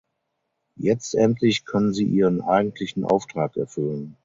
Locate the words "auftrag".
3.05-3.55